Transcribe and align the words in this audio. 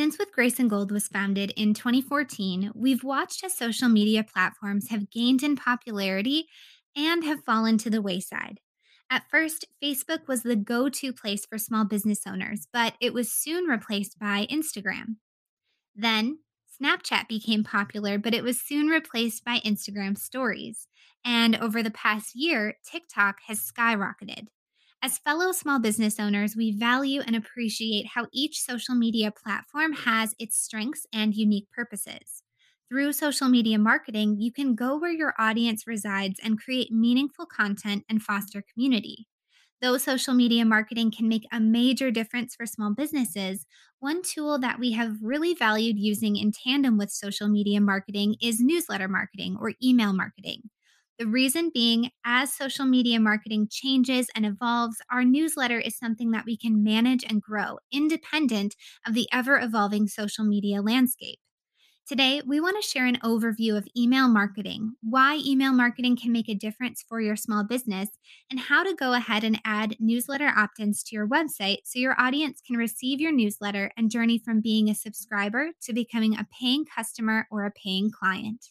Since 0.00 0.18
With 0.18 0.32
Grace 0.32 0.58
and 0.58 0.70
Gold 0.70 0.90
was 0.90 1.08
founded 1.08 1.52
in 1.58 1.74
2014, 1.74 2.72
we've 2.74 3.04
watched 3.04 3.44
as 3.44 3.54
social 3.54 3.90
media 3.90 4.24
platforms 4.24 4.88
have 4.88 5.10
gained 5.10 5.42
in 5.42 5.56
popularity 5.56 6.46
and 6.96 7.22
have 7.22 7.44
fallen 7.44 7.76
to 7.76 7.90
the 7.90 8.00
wayside. 8.00 8.60
At 9.10 9.28
first, 9.30 9.66
Facebook 9.84 10.26
was 10.26 10.42
the 10.42 10.56
go 10.56 10.88
to 10.88 11.12
place 11.12 11.44
for 11.44 11.58
small 11.58 11.84
business 11.84 12.22
owners, 12.26 12.66
but 12.72 12.94
it 12.98 13.12
was 13.12 13.30
soon 13.30 13.64
replaced 13.64 14.18
by 14.18 14.46
Instagram. 14.50 15.16
Then, 15.94 16.38
Snapchat 16.80 17.28
became 17.28 17.62
popular, 17.62 18.16
but 18.16 18.32
it 18.32 18.42
was 18.42 18.58
soon 18.58 18.86
replaced 18.86 19.44
by 19.44 19.58
Instagram 19.58 20.16
stories. 20.16 20.88
And 21.26 21.54
over 21.56 21.82
the 21.82 21.90
past 21.90 22.34
year, 22.34 22.78
TikTok 22.90 23.40
has 23.48 23.60
skyrocketed. 23.60 24.46
As 25.02 25.18
fellow 25.18 25.52
small 25.52 25.78
business 25.78 26.20
owners, 26.20 26.56
we 26.56 26.72
value 26.72 27.20
and 27.22 27.34
appreciate 27.34 28.08
how 28.08 28.26
each 28.32 28.60
social 28.60 28.94
media 28.94 29.30
platform 29.30 29.92
has 29.92 30.34
its 30.38 30.58
strengths 30.58 31.06
and 31.12 31.34
unique 31.34 31.70
purposes. 31.70 32.42
Through 32.88 33.12
social 33.12 33.48
media 33.48 33.78
marketing, 33.78 34.40
you 34.40 34.52
can 34.52 34.74
go 34.74 34.98
where 34.98 35.12
your 35.12 35.34
audience 35.38 35.86
resides 35.86 36.40
and 36.42 36.60
create 36.60 36.90
meaningful 36.92 37.46
content 37.46 38.04
and 38.08 38.22
foster 38.22 38.62
community. 38.62 39.26
Though 39.80 39.98
social 39.98 40.34
media 40.34 40.64
marketing 40.64 41.10
can 41.10 41.28
make 41.28 41.46
a 41.52 41.60
major 41.60 42.10
difference 42.10 42.54
for 42.54 42.66
small 42.66 42.94
businesses, 42.94 43.66
one 44.00 44.22
tool 44.22 44.58
that 44.60 44.78
we 44.78 44.92
have 44.92 45.16
really 45.22 45.54
valued 45.54 45.98
using 45.98 46.36
in 46.36 46.52
tandem 46.52 46.98
with 46.98 47.10
social 47.10 47.48
media 47.48 47.80
marketing 47.80 48.36
is 48.42 48.60
newsletter 48.60 49.08
marketing 49.08 49.56
or 49.60 49.72
email 49.82 50.12
marketing. 50.12 50.70
The 51.20 51.26
reason 51.26 51.70
being, 51.74 52.12
as 52.24 52.54
social 52.54 52.86
media 52.86 53.20
marketing 53.20 53.68
changes 53.70 54.28
and 54.34 54.46
evolves, 54.46 54.96
our 55.10 55.22
newsletter 55.22 55.78
is 55.78 55.98
something 55.98 56.30
that 56.30 56.46
we 56.46 56.56
can 56.56 56.82
manage 56.82 57.24
and 57.28 57.42
grow 57.42 57.76
independent 57.92 58.74
of 59.06 59.12
the 59.12 59.28
ever 59.30 59.60
evolving 59.60 60.08
social 60.08 60.46
media 60.46 60.80
landscape. 60.80 61.38
Today, 62.08 62.40
we 62.46 62.58
want 62.58 62.82
to 62.82 62.88
share 62.88 63.04
an 63.04 63.18
overview 63.22 63.76
of 63.76 63.86
email 63.94 64.28
marketing, 64.28 64.94
why 65.02 65.42
email 65.44 65.74
marketing 65.74 66.16
can 66.16 66.32
make 66.32 66.48
a 66.48 66.54
difference 66.54 67.04
for 67.06 67.20
your 67.20 67.36
small 67.36 67.64
business, 67.64 68.08
and 68.50 68.58
how 68.58 68.82
to 68.82 68.94
go 68.94 69.12
ahead 69.12 69.44
and 69.44 69.60
add 69.62 69.96
newsletter 70.00 70.50
opt 70.56 70.80
ins 70.80 71.02
to 71.02 71.14
your 71.14 71.28
website 71.28 71.80
so 71.84 71.98
your 71.98 72.18
audience 72.18 72.62
can 72.66 72.78
receive 72.78 73.20
your 73.20 73.30
newsletter 73.30 73.92
and 73.94 74.10
journey 74.10 74.38
from 74.42 74.62
being 74.62 74.88
a 74.88 74.94
subscriber 74.94 75.68
to 75.82 75.92
becoming 75.92 76.32
a 76.38 76.46
paying 76.58 76.86
customer 76.86 77.46
or 77.50 77.66
a 77.66 77.72
paying 77.72 78.10
client. 78.10 78.70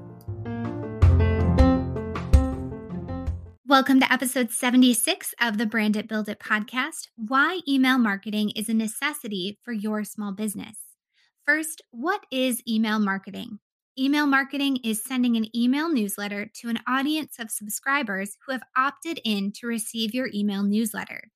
Welcome 3.71 4.01
to 4.01 4.11
episode 4.11 4.51
76 4.51 5.33
of 5.39 5.57
the 5.57 5.65
Brand 5.65 5.95
It 5.95 6.09
Build 6.09 6.27
It 6.27 6.39
podcast 6.41 7.07
Why 7.15 7.61
Email 7.65 7.97
Marketing 7.97 8.49
is 8.49 8.67
a 8.67 8.73
Necessity 8.73 9.59
for 9.63 9.71
Your 9.71 10.03
Small 10.03 10.33
Business. 10.33 10.75
First, 11.45 11.81
what 11.91 12.25
is 12.33 12.61
email 12.67 12.99
marketing? 12.99 13.59
Email 13.97 14.27
marketing 14.27 14.79
is 14.83 15.01
sending 15.01 15.37
an 15.37 15.47
email 15.55 15.87
newsletter 15.87 16.51
to 16.55 16.67
an 16.67 16.79
audience 16.85 17.37
of 17.39 17.49
subscribers 17.49 18.35
who 18.45 18.51
have 18.51 18.63
opted 18.75 19.21
in 19.23 19.53
to 19.53 19.67
receive 19.67 20.13
your 20.13 20.29
email 20.33 20.63
newsletter. 20.63 21.31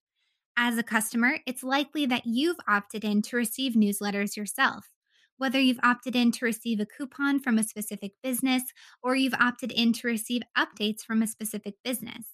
As 0.58 0.78
a 0.78 0.84
customer, 0.84 1.38
it's 1.48 1.64
likely 1.64 2.06
that 2.06 2.26
you've 2.26 2.60
opted 2.68 3.06
in 3.06 3.22
to 3.22 3.38
receive 3.38 3.76
newsletters 3.76 4.36
yourself 4.36 4.90
whether 5.38 5.60
you've 5.60 5.80
opted 5.84 6.16
in 6.16 6.32
to 6.34 6.46
receive 6.46 6.80
a 6.80 6.86
coupon 6.86 7.40
from 7.40 7.58
a 7.58 7.64
specific 7.64 8.14
business 8.24 8.64
or 9.04 9.16
you've 9.16 9.34
opted 9.36 9.72
in 9.72 9.94
to 9.94 10.08
receive 10.08 10.42
updates 10.58 11.02
from 11.02 11.22
a 11.22 11.28
specific 11.28 11.76
business. 11.84 12.28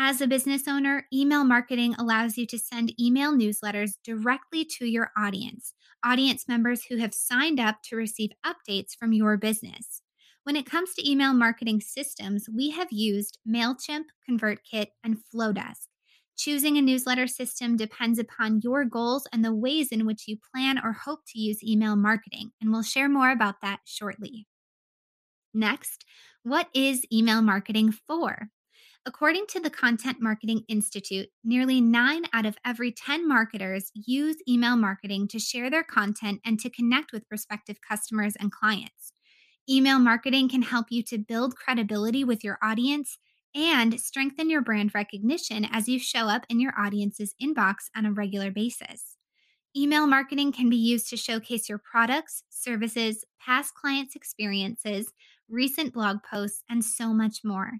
As 0.00 0.20
a 0.20 0.28
business 0.28 0.68
owner, 0.68 1.06
email 1.12 1.42
marketing 1.42 1.96
allows 1.98 2.38
you 2.38 2.46
to 2.46 2.58
send 2.58 2.98
email 3.00 3.32
newsletters 3.32 3.94
directly 4.04 4.64
to 4.78 4.86
your 4.86 5.10
audience, 5.18 5.74
audience 6.04 6.46
members 6.46 6.84
who 6.84 6.98
have 6.98 7.12
signed 7.12 7.58
up 7.58 7.78
to 7.84 7.96
receive 7.96 8.30
updates 8.46 8.94
from 8.96 9.12
your 9.12 9.36
business. 9.36 10.02
When 10.44 10.54
it 10.54 10.70
comes 10.70 10.94
to 10.94 11.10
email 11.10 11.34
marketing 11.34 11.80
systems, 11.80 12.48
we 12.48 12.70
have 12.70 12.92
used 12.92 13.38
MailChimp, 13.46 14.04
ConvertKit, 14.30 14.86
and 15.02 15.18
Flodesk. 15.18 15.87
Choosing 16.38 16.78
a 16.78 16.82
newsletter 16.82 17.26
system 17.26 17.76
depends 17.76 18.16
upon 18.16 18.60
your 18.62 18.84
goals 18.84 19.26
and 19.32 19.44
the 19.44 19.52
ways 19.52 19.88
in 19.88 20.06
which 20.06 20.28
you 20.28 20.36
plan 20.54 20.78
or 20.78 20.92
hope 20.92 21.20
to 21.28 21.38
use 21.40 21.64
email 21.64 21.96
marketing, 21.96 22.52
and 22.60 22.70
we'll 22.70 22.84
share 22.84 23.08
more 23.08 23.32
about 23.32 23.56
that 23.62 23.80
shortly. 23.84 24.46
Next, 25.52 26.04
what 26.44 26.68
is 26.72 27.04
email 27.12 27.42
marketing 27.42 27.92
for? 28.06 28.50
According 29.04 29.46
to 29.48 29.58
the 29.58 29.70
Content 29.70 30.18
Marketing 30.20 30.62
Institute, 30.68 31.28
nearly 31.42 31.80
nine 31.80 32.22
out 32.32 32.46
of 32.46 32.56
every 32.64 32.92
10 32.92 33.26
marketers 33.26 33.90
use 33.94 34.36
email 34.48 34.76
marketing 34.76 35.26
to 35.28 35.40
share 35.40 35.70
their 35.70 35.82
content 35.82 36.40
and 36.44 36.60
to 36.60 36.70
connect 36.70 37.12
with 37.12 37.28
prospective 37.28 37.78
customers 37.80 38.34
and 38.38 38.52
clients. 38.52 39.12
Email 39.68 39.98
marketing 39.98 40.48
can 40.48 40.62
help 40.62 40.86
you 40.90 41.02
to 41.02 41.18
build 41.18 41.56
credibility 41.56 42.22
with 42.22 42.44
your 42.44 42.58
audience 42.62 43.18
and 43.54 44.00
strengthen 44.00 44.50
your 44.50 44.62
brand 44.62 44.94
recognition 44.94 45.66
as 45.70 45.88
you 45.88 45.98
show 45.98 46.28
up 46.28 46.44
in 46.48 46.60
your 46.60 46.72
audience's 46.78 47.34
inbox 47.42 47.74
on 47.96 48.06
a 48.06 48.12
regular 48.12 48.50
basis. 48.50 49.16
Email 49.76 50.06
marketing 50.06 50.52
can 50.52 50.70
be 50.70 50.76
used 50.76 51.08
to 51.10 51.16
showcase 51.16 51.68
your 51.68 51.78
products, 51.78 52.42
services, 52.50 53.24
past 53.40 53.74
clients' 53.74 54.16
experiences, 54.16 55.12
recent 55.48 55.92
blog 55.92 56.18
posts, 56.28 56.62
and 56.68 56.84
so 56.84 57.12
much 57.12 57.40
more. 57.44 57.72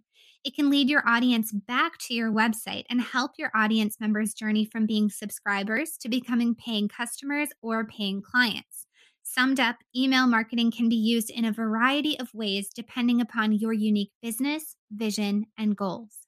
It 0.44 0.54
can 0.54 0.70
lead 0.70 0.88
your 0.88 1.06
audience 1.06 1.52
back 1.52 1.98
to 2.06 2.14
your 2.14 2.30
website 2.30 2.84
and 2.88 3.00
help 3.00 3.32
your 3.38 3.50
audience 3.54 3.96
members 4.00 4.34
journey 4.34 4.64
from 4.64 4.86
being 4.86 5.10
subscribers 5.10 5.98
to 5.98 6.08
becoming 6.08 6.54
paying 6.54 6.88
customers 6.88 7.50
or 7.62 7.84
paying 7.84 8.22
clients. 8.22 8.88
Summed 9.30 9.60
up, 9.60 9.76
email 9.94 10.26
marketing 10.26 10.70
can 10.70 10.88
be 10.88 10.96
used 10.96 11.28
in 11.28 11.44
a 11.44 11.52
variety 11.52 12.18
of 12.18 12.32
ways 12.32 12.70
depending 12.74 13.20
upon 13.20 13.52
your 13.52 13.74
unique 13.74 14.10
business, 14.22 14.74
vision, 14.90 15.44
and 15.58 15.76
goals. 15.76 16.26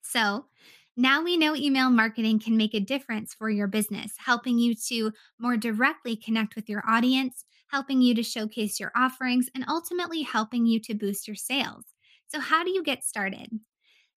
So, 0.00 0.46
now 0.96 1.24
we 1.24 1.36
know 1.36 1.56
email 1.56 1.90
marketing 1.90 2.38
can 2.38 2.56
make 2.56 2.72
a 2.72 2.78
difference 2.78 3.34
for 3.34 3.50
your 3.50 3.66
business, 3.66 4.12
helping 4.16 4.60
you 4.60 4.76
to 4.86 5.10
more 5.40 5.56
directly 5.56 6.14
connect 6.14 6.54
with 6.54 6.68
your 6.68 6.84
audience, 6.88 7.44
helping 7.66 8.00
you 8.00 8.14
to 8.14 8.22
showcase 8.22 8.78
your 8.78 8.92
offerings, 8.94 9.48
and 9.52 9.64
ultimately 9.68 10.22
helping 10.22 10.66
you 10.66 10.78
to 10.82 10.94
boost 10.94 11.26
your 11.26 11.34
sales. 11.34 11.86
So, 12.28 12.38
how 12.38 12.62
do 12.62 12.70
you 12.70 12.84
get 12.84 13.02
started? 13.02 13.48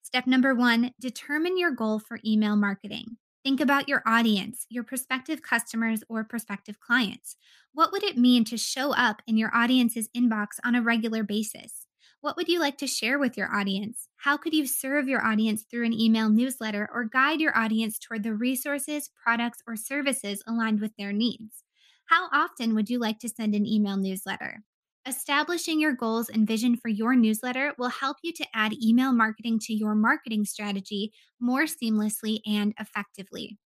Step 0.03 0.27
number 0.27 0.53
one 0.53 0.93
determine 0.99 1.57
your 1.57 1.71
goal 1.71 1.97
for 1.97 2.19
email 2.23 2.55
marketing. 2.55 3.17
Think 3.43 3.61
about 3.61 3.87
your 3.87 4.03
audience, 4.05 4.65
your 4.69 4.83
prospective 4.83 5.41
customers, 5.41 6.03
or 6.09 6.23
prospective 6.23 6.79
clients. 6.79 7.37
What 7.73 7.91
would 7.91 8.03
it 8.03 8.17
mean 8.17 8.43
to 8.45 8.57
show 8.57 8.93
up 8.93 9.21
in 9.27 9.37
your 9.37 9.55
audience's 9.55 10.09
inbox 10.15 10.59
on 10.63 10.75
a 10.75 10.81
regular 10.81 11.23
basis? 11.23 11.85
What 12.21 12.35
would 12.35 12.49
you 12.49 12.59
like 12.59 12.77
to 12.79 12.87
share 12.87 13.17
with 13.17 13.37
your 13.37 13.53
audience? 13.53 14.09
How 14.17 14.35
could 14.35 14.53
you 14.53 14.67
serve 14.67 15.07
your 15.07 15.25
audience 15.25 15.63
through 15.63 15.85
an 15.85 15.93
email 15.93 16.27
newsletter 16.27 16.89
or 16.93 17.05
guide 17.05 17.39
your 17.39 17.57
audience 17.57 17.97
toward 17.97 18.23
the 18.23 18.33
resources, 18.33 19.09
products, 19.23 19.59
or 19.65 19.77
services 19.77 20.43
aligned 20.45 20.81
with 20.81 20.91
their 20.97 21.13
needs? 21.13 21.63
How 22.07 22.27
often 22.33 22.75
would 22.75 22.89
you 22.89 22.99
like 22.99 23.19
to 23.19 23.29
send 23.29 23.55
an 23.55 23.65
email 23.65 23.95
newsletter? 23.95 24.63
Establishing 25.09 25.79
your 25.79 25.93
goals 25.93 26.29
and 26.29 26.45
vision 26.45 26.77
for 26.77 26.87
your 26.87 27.15
newsletter 27.15 27.73
will 27.79 27.89
help 27.89 28.17
you 28.21 28.31
to 28.31 28.45
add 28.53 28.73
email 28.73 29.11
marketing 29.11 29.57
to 29.57 29.73
your 29.73 29.95
marketing 29.95 30.45
strategy 30.45 31.11
more 31.39 31.63
seamlessly 31.63 32.41
and 32.45 32.75
effectively. 32.79 33.57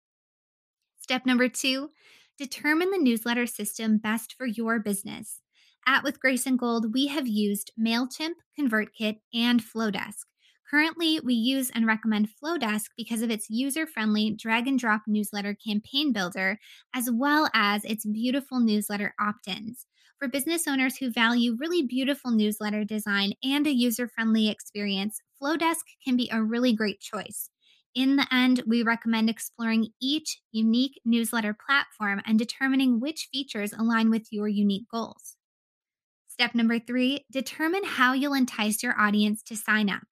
Step 0.96 1.26
number 1.26 1.50
two 1.50 1.90
determine 2.38 2.92
the 2.92 2.98
newsletter 2.98 3.46
system 3.46 3.98
best 3.98 4.36
for 4.38 4.46
your 4.46 4.80
business. 4.80 5.42
At 5.86 6.02
With 6.06 6.22
Grace 6.22 6.46
and 6.46 6.58
Gold, 6.58 6.94
we 6.94 7.08
have 7.08 7.28
used 7.28 7.74
MailChimp, 7.78 8.36
ConvertKit, 8.58 9.18
and 9.34 9.62
Flodesk. 9.62 10.24
Currently, 10.72 11.20
we 11.26 11.34
use 11.34 11.70
and 11.72 11.86
recommend 11.86 12.30
Flodesk 12.42 12.86
because 12.96 13.22
of 13.22 13.30
its 13.30 13.50
user 13.50 13.86
friendly 13.86 14.32
drag 14.32 14.70
and 14.70 14.80
drop 14.80 15.02
newsletter 15.08 15.56
campaign 15.56 16.14
builder, 16.14 16.58
as 16.96 17.12
well 17.12 17.50
as 17.54 17.84
its 17.84 18.06
beautiful 18.06 18.62
newsletter 18.62 19.14
opt 19.20 19.50
ins. 19.50 19.88
For 20.24 20.30
business 20.30 20.70
owners 20.70 20.96
who 20.96 21.12
value 21.12 21.58
really 21.60 21.86
beautiful 21.86 22.32
newsletter 22.32 22.86
design 22.86 23.34
and 23.44 23.68
a 23.68 23.76
user 23.76 24.08
friendly 24.08 24.48
experience, 24.48 25.20
Flodesk 25.38 25.84
can 26.02 26.16
be 26.16 26.30
a 26.32 26.42
really 26.42 26.72
great 26.72 27.02
choice. 27.02 27.50
In 27.94 28.16
the 28.16 28.26
end, 28.34 28.64
we 28.66 28.84
recommend 28.84 29.30
exploring 29.30 29.90
each 30.02 30.40
unique 30.54 31.02
newsletter 31.04 31.54
platform 31.54 32.22
and 32.26 32.40
determining 32.40 33.02
which 33.02 33.28
features 33.34 33.74
align 33.74 34.10
with 34.10 34.32
your 34.32 34.48
unique 34.48 34.88
goals. 34.90 35.36
Step 36.30 36.56
number 36.56 36.80
three 36.80 37.26
determine 37.30 37.84
how 37.84 38.14
you'll 38.14 38.34
entice 38.34 38.82
your 38.82 38.98
audience 38.98 39.44
to 39.44 39.58
sign 39.58 39.90
up. 39.90 40.04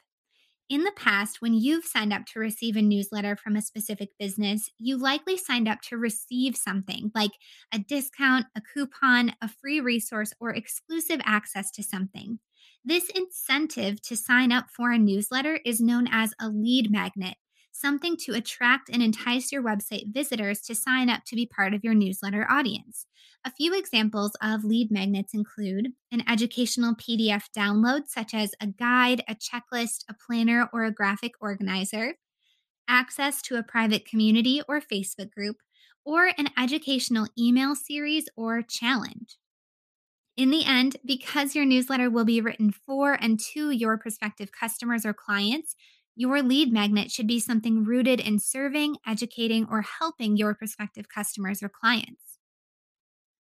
In 0.71 0.85
the 0.85 0.93
past, 0.95 1.41
when 1.41 1.53
you've 1.53 1.83
signed 1.83 2.13
up 2.13 2.25
to 2.27 2.39
receive 2.39 2.77
a 2.77 2.81
newsletter 2.81 3.35
from 3.35 3.57
a 3.57 3.61
specific 3.61 4.11
business, 4.17 4.69
you 4.77 4.95
likely 4.95 5.35
signed 5.35 5.67
up 5.67 5.81
to 5.89 5.97
receive 5.97 6.55
something 6.55 7.11
like 7.13 7.31
a 7.73 7.79
discount, 7.79 8.45
a 8.55 8.61
coupon, 8.61 9.33
a 9.41 9.49
free 9.49 9.81
resource, 9.81 10.31
or 10.39 10.51
exclusive 10.51 11.19
access 11.25 11.71
to 11.71 11.83
something. 11.83 12.39
This 12.85 13.09
incentive 13.09 14.01
to 14.03 14.15
sign 14.15 14.53
up 14.53 14.67
for 14.73 14.93
a 14.93 14.97
newsletter 14.97 15.59
is 15.65 15.81
known 15.81 16.07
as 16.09 16.33
a 16.39 16.47
lead 16.47 16.89
magnet 16.89 17.35
something 17.71 18.17
to 18.17 18.33
attract 18.33 18.89
and 18.89 19.01
entice 19.01 19.51
your 19.51 19.63
website 19.63 20.13
visitors 20.13 20.61
to 20.61 20.75
sign 20.75 21.09
up 21.09 21.23
to 21.25 21.35
be 21.35 21.45
part 21.45 21.73
of 21.73 21.83
your 21.83 21.93
newsletter 21.93 22.45
audience. 22.49 23.05
A 23.43 23.51
few 23.51 23.73
examples 23.73 24.33
of 24.41 24.63
lead 24.63 24.91
magnets 24.91 25.33
include 25.33 25.89
an 26.11 26.23
educational 26.27 26.93
PDF 26.95 27.43
download, 27.57 28.07
such 28.07 28.33
as 28.33 28.53
a 28.61 28.67
guide, 28.67 29.23
a 29.27 29.35
checklist, 29.35 30.03
a 30.09 30.13
planner, 30.13 30.69
or 30.71 30.83
a 30.83 30.91
graphic 30.91 31.33
organizer, 31.41 32.15
access 32.87 33.41
to 33.43 33.55
a 33.55 33.63
private 33.63 34.05
community 34.05 34.61
or 34.67 34.79
Facebook 34.81 35.31
group, 35.31 35.57
or 36.05 36.31
an 36.37 36.49
educational 36.57 37.27
email 37.37 37.75
series 37.75 38.25
or 38.35 38.61
challenge. 38.61 39.37
In 40.37 40.49
the 40.49 40.65
end, 40.65 40.97
because 41.05 41.55
your 41.55 41.65
newsletter 41.65 42.09
will 42.09 42.25
be 42.25 42.41
written 42.41 42.71
for 42.71 43.13
and 43.13 43.39
to 43.53 43.71
your 43.71 43.97
prospective 43.97 44.51
customers 44.51 45.05
or 45.05 45.13
clients, 45.13 45.75
your 46.15 46.41
lead 46.41 46.71
magnet 46.71 47.11
should 47.11 47.27
be 47.27 47.39
something 47.39 47.83
rooted 47.83 48.19
in 48.19 48.39
serving, 48.39 48.97
educating, 49.07 49.67
or 49.69 49.81
helping 49.81 50.37
your 50.37 50.53
prospective 50.53 51.07
customers 51.09 51.63
or 51.63 51.69
clients. 51.69 52.37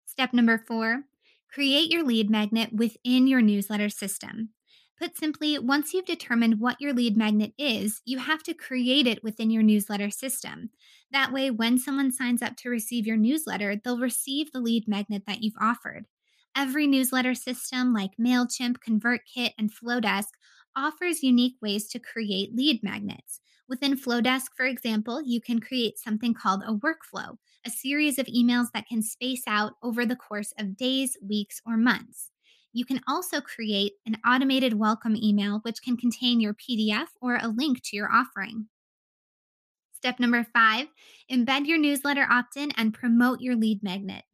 Step 0.05 0.33
number 0.33 0.57
four 0.57 1.03
create 1.51 1.91
your 1.91 2.03
lead 2.03 2.29
magnet 2.29 2.73
within 2.73 3.27
your 3.27 3.41
newsletter 3.41 3.89
system. 3.89 4.49
Put 4.99 5.17
simply, 5.17 5.59
once 5.59 5.93
you've 5.93 6.05
determined 6.05 6.59
what 6.59 6.79
your 6.79 6.93
lead 6.93 7.17
magnet 7.17 7.53
is, 7.57 8.01
you 8.05 8.17
have 8.17 8.43
to 8.43 8.53
create 8.53 9.07
it 9.07 9.23
within 9.23 9.49
your 9.49 9.63
newsletter 9.63 10.09
system. 10.09 10.69
That 11.11 11.33
way, 11.33 11.51
when 11.51 11.77
someone 11.77 12.11
signs 12.11 12.41
up 12.41 12.55
to 12.57 12.69
receive 12.69 13.05
your 13.05 13.17
newsletter, 13.17 13.75
they'll 13.75 13.99
receive 13.99 14.51
the 14.51 14.61
lead 14.61 14.87
magnet 14.87 15.23
that 15.27 15.43
you've 15.43 15.57
offered. 15.59 16.05
Every 16.55 16.87
newsletter 16.87 17.35
system 17.35 17.93
like 17.93 18.11
MailChimp, 18.17 18.77
ConvertKit, 18.77 19.51
and 19.57 19.69
Flodesk 19.69 20.29
offers 20.75 21.23
unique 21.23 21.55
ways 21.61 21.87
to 21.89 21.99
create 21.99 22.55
lead 22.55 22.83
magnets. 22.83 23.39
Within 23.67 23.97
Flodesk, 23.97 24.47
for 24.55 24.65
example, 24.65 25.21
you 25.21 25.41
can 25.41 25.59
create 25.59 25.97
something 25.97 26.33
called 26.33 26.61
a 26.63 26.73
workflow, 26.75 27.37
a 27.65 27.69
series 27.69 28.19
of 28.19 28.27
emails 28.27 28.67
that 28.73 28.87
can 28.87 29.01
space 29.01 29.43
out 29.47 29.73
over 29.81 30.05
the 30.05 30.15
course 30.15 30.53
of 30.59 30.77
days, 30.77 31.17
weeks, 31.27 31.61
or 31.65 31.75
months. 31.75 32.29
You 32.73 32.85
can 32.85 33.01
also 33.07 33.41
create 33.41 33.93
an 34.05 34.17
automated 34.27 34.77
welcome 34.77 35.15
email, 35.15 35.59
which 35.63 35.81
can 35.81 35.97
contain 35.97 36.39
your 36.39 36.53
PDF 36.53 37.07
or 37.21 37.39
a 37.41 37.47
link 37.47 37.81
to 37.83 37.95
your 37.95 38.11
offering. 38.11 38.67
Step 39.93 40.19
number 40.19 40.45
five 40.53 40.87
embed 41.31 41.65
your 41.65 41.79
newsletter 41.79 42.27
opt 42.29 42.57
in 42.57 42.71
and 42.71 42.93
promote 42.93 43.41
your 43.41 43.55
lead 43.55 43.81
magnet. 43.81 44.25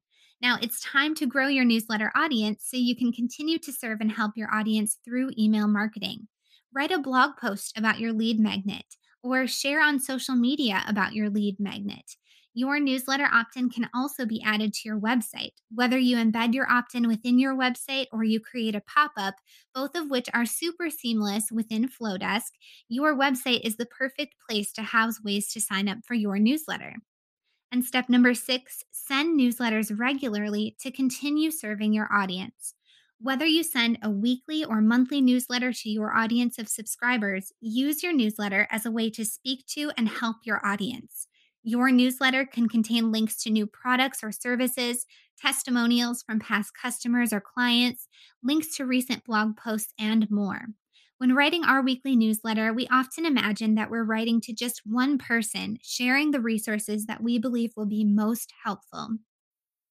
Now 0.42 0.58
it's 0.60 0.80
time 0.82 1.14
to 1.16 1.28
grow 1.28 1.48
your 1.48 1.66
newsletter 1.66 2.12
audience 2.16 2.66
so 2.66 2.76
you 2.76 2.96
can 2.96 3.12
continue 3.12 3.60
to 3.60 3.72
serve 3.72 4.02
and 4.02 4.12
help 4.12 4.32
your 4.36 4.52
audience 4.54 4.98
through 5.06 5.32
email 5.38 5.68
marketing. 5.68 6.28
Write 6.74 6.92
a 6.92 7.00
blog 7.00 7.38
post 7.38 7.78
about 7.78 8.00
your 8.00 8.12
lead 8.12 8.40
magnet 8.40 8.86
or 9.22 9.46
share 9.46 9.82
on 9.82 10.00
social 10.00 10.36
media 10.36 10.84
about 10.88 11.14
your 11.14 11.30
lead 11.30 11.60
magnet. 11.60 12.16
Your 12.56 12.80
newsletter 12.80 13.30
opt 13.32 13.56
in 13.56 13.70
can 13.70 13.88
also 13.94 14.26
be 14.26 14.42
added 14.44 14.74
to 14.74 14.82
your 14.84 15.00
website. 15.00 15.52
Whether 15.74 15.98
you 15.98 16.18
embed 16.18 16.54
your 16.54 16.70
opt 16.70 16.96
in 16.96 17.08
within 17.08 17.38
your 17.38 17.56
website 17.56 18.08
or 18.12 18.24
you 18.24 18.40
create 18.40 18.76
a 18.76 18.82
pop 18.82 19.12
up, 19.18 19.36
both 19.76 19.96
of 19.96 20.10
which 20.10 20.28
are 20.34 20.46
super 20.46 20.90
seamless 20.90 21.50
within 21.52 21.88
Flodesk, 21.88 22.50
your 22.90 23.16
website 23.16 23.62
is 23.64 23.78
the 23.78 23.86
perfect 23.86 24.36
place 24.50 24.74
to 24.74 24.82
house 24.82 25.24
ways 25.24 25.54
to 25.54 25.62
sign 25.62 25.88
up 25.88 26.00
for 26.06 26.16
your 26.16 26.40
newsletter. 26.40 26.96
And 27.72 27.86
step 27.86 28.10
number 28.10 28.34
six, 28.34 28.84
send 28.92 29.40
newsletters 29.40 29.98
regularly 29.98 30.76
to 30.82 30.92
continue 30.92 31.52
serving 31.52 31.94
your 31.94 32.10
audience. 32.12 32.74
Whether 33.20 33.46
you 33.46 33.64
send 33.64 34.00
a 34.02 34.10
weekly 34.10 34.66
or 34.66 34.82
monthly 34.82 35.22
newsletter 35.22 35.72
to 35.72 35.90
your 35.90 36.14
audience 36.16 36.58
of 36.58 36.68
subscribers, 36.68 37.54
use 37.62 38.02
your 38.02 38.14
newsletter 38.14 38.68
as 38.72 38.86
a 38.86 38.92
way 38.92 39.10
to 39.12 39.24
speak 39.24 39.66
to 39.68 39.92
and 39.96 40.10
help 40.10 40.38
your 40.44 40.60
audience. 40.66 41.28
Your 41.64 41.92
newsletter 41.92 42.46
can 42.46 42.68
contain 42.68 43.12
links 43.12 43.42
to 43.44 43.52
new 43.52 43.68
products 43.68 44.24
or 44.24 44.32
services, 44.32 45.06
testimonials 45.40 46.24
from 46.24 46.40
past 46.40 46.72
customers 46.80 47.32
or 47.32 47.42
clients, 47.42 48.08
links 48.44 48.76
to 48.78 48.86
recent 48.86 49.24
blog 49.24 49.56
posts, 49.56 49.94
and 50.00 50.30
more. 50.32 50.66
When 51.22 51.36
writing 51.36 51.64
our 51.64 51.84
weekly 51.84 52.16
newsletter, 52.16 52.74
we 52.74 52.88
often 52.88 53.28
imagine 53.28 53.76
that 53.76 53.92
we're 53.92 54.04
writing 54.04 54.42
to 54.42 54.54
just 54.54 54.82
one 54.88 55.20
person, 55.20 55.78
sharing 55.84 56.32
the 56.32 56.42
resources 56.42 57.06
that 57.06 57.22
we 57.22 57.38
believe 57.38 57.74
will 57.78 57.86
be 57.86 58.04
most 58.04 58.52
helpful. 58.64 59.20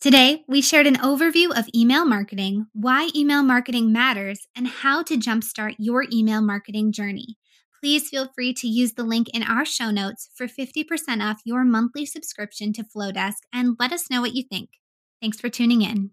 Today, 0.00 0.44
we 0.48 0.62
shared 0.62 0.86
an 0.86 0.96
overview 0.96 1.50
of 1.54 1.68
email 1.74 2.06
marketing, 2.06 2.68
why 2.72 3.10
email 3.14 3.42
marketing 3.42 3.92
matters, 3.92 4.48
and 4.56 4.66
how 4.66 5.02
to 5.02 5.18
jumpstart 5.18 5.74
your 5.78 6.06
email 6.10 6.40
marketing 6.40 6.90
journey. 6.90 7.36
Please 7.82 8.08
feel 8.08 8.32
free 8.34 8.54
to 8.54 8.66
use 8.66 8.94
the 8.94 9.02
link 9.02 9.28
in 9.34 9.42
our 9.42 9.66
show 9.66 9.90
notes 9.90 10.30
for 10.34 10.46
50% 10.46 10.86
off 11.22 11.42
your 11.44 11.64
monthly 11.64 12.06
subscription 12.06 12.72
to 12.72 12.82
Flodesk 12.82 13.40
and 13.52 13.76
let 13.78 13.92
us 13.92 14.08
know 14.08 14.22
what 14.22 14.34
you 14.34 14.42
think. 14.42 14.70
Thanks 15.20 15.38
for 15.38 15.50
tuning 15.50 15.82
in. 15.82 16.12